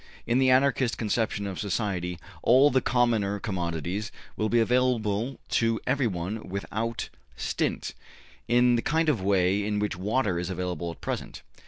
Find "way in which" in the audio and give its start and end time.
9.21-9.95